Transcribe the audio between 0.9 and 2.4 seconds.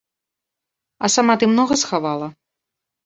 А сама ты многа схавала?